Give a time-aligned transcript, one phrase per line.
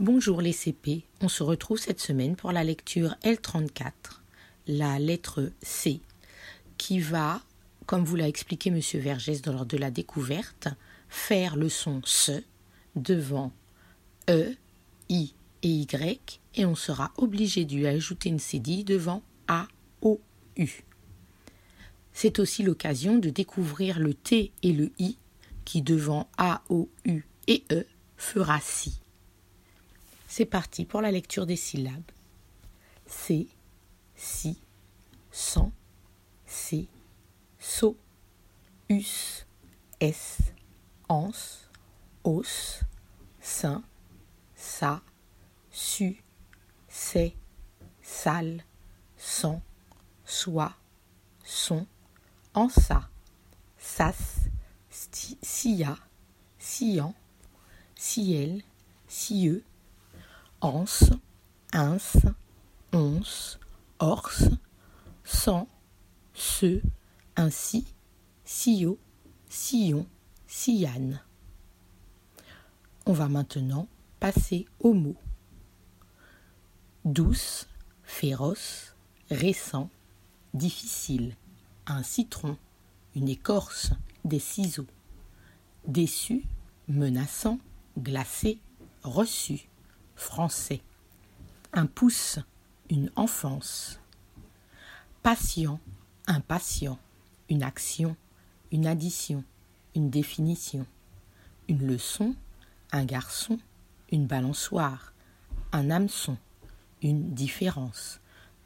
[0.00, 3.92] Bonjour les CP, on se retrouve cette semaine pour la lecture L34,
[4.66, 6.00] la lettre C,
[6.78, 7.40] qui va,
[7.86, 8.80] comme vous l'a expliqué M.
[8.94, 10.66] Vergès lors de la découverte,
[11.08, 12.42] faire le son SE
[12.96, 13.52] devant
[14.28, 14.56] E,
[15.10, 19.68] I et Y, et on sera obligé lui ajouter une cédille devant A,
[20.02, 20.20] O,
[20.56, 20.82] U.
[22.12, 25.16] C'est aussi l'occasion de découvrir le T et le I,
[25.64, 27.86] qui devant A, O, U et E
[28.16, 29.03] fera Si.
[30.36, 32.10] C'est parti pour la lecture des syllabes.
[33.06, 33.46] C,
[34.16, 34.58] si,
[35.30, 35.70] sans,
[36.44, 36.88] c,
[37.60, 37.96] so,
[38.90, 39.46] us,
[40.00, 40.38] s,
[41.08, 41.30] ans,
[42.24, 42.80] os,
[43.40, 43.84] sein,
[44.56, 45.02] sa,
[45.70, 46.20] su,
[46.88, 47.36] c'est,
[48.02, 48.64] sale,
[49.16, 49.62] sans,
[50.24, 50.74] soit,
[51.44, 51.86] son,
[52.54, 53.08] en sa,
[53.78, 54.48] sas,
[54.90, 55.96] sia,
[56.58, 57.14] sian,
[57.94, 58.64] ciel,
[60.64, 61.10] anse,
[61.74, 62.16] ins,
[62.94, 63.58] once,
[63.98, 64.32] ors,
[65.22, 65.68] sans,
[66.32, 66.80] ce,
[67.36, 67.84] ainsi,
[68.46, 68.98] sio,
[69.46, 70.06] sillon,
[70.46, 71.20] sillane.
[73.04, 73.88] On va maintenant
[74.20, 75.20] passer aux mots.
[77.04, 77.68] Douce,
[78.02, 78.94] féroce,
[79.30, 79.90] récent,
[80.54, 81.36] difficile,
[81.86, 82.56] un citron,
[83.14, 83.90] une écorce,
[84.24, 84.86] des ciseaux.
[85.86, 86.46] Déçu,
[86.88, 87.58] menaçant,
[87.98, 88.58] glacé,
[89.02, 89.68] reçu
[90.24, 90.80] français.
[91.72, 92.38] Un pouce,
[92.90, 94.00] une enfance.
[95.22, 95.78] Patient,
[97.48, 98.16] une action,
[98.72, 99.44] une addition,
[99.94, 100.86] une définition.
[101.68, 102.34] Une leçon,
[102.90, 103.58] un garçon,
[104.10, 105.12] une balançoire,
[105.72, 106.36] un hameçon,
[107.02, 108.20] une différence.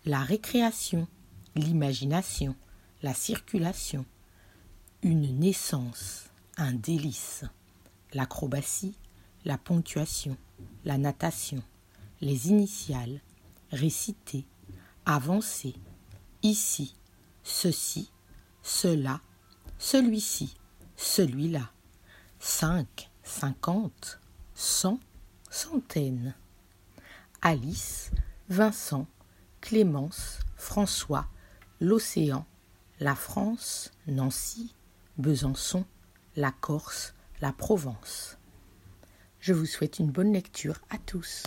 [0.04, 1.06] La récréation,
[1.54, 2.54] l'imagination,
[3.02, 4.04] la circulation.
[5.02, 7.44] Une naissance, un délice.
[8.14, 8.96] L'acrobatie,
[9.44, 10.36] la ponctuation
[10.84, 11.62] la natation,
[12.20, 13.20] les initiales,
[13.70, 14.46] réciter,
[15.06, 15.74] avancer,
[16.42, 16.94] ici,
[17.42, 18.10] ceci,
[18.62, 19.20] cela,
[19.78, 20.56] celui-ci,
[20.96, 21.70] celui-là,
[22.38, 24.20] cinq, cinquante,
[24.54, 25.00] cent,
[25.50, 26.34] centaines.
[27.42, 28.10] Alice,
[28.48, 29.06] Vincent,
[29.60, 31.28] Clémence, François,
[31.80, 32.46] l'océan,
[33.00, 34.74] la France, Nancy,
[35.18, 35.84] Besançon,
[36.36, 38.37] la Corse, la Provence.
[39.48, 41.44] Je vous souhaite une bonne lecture à tous.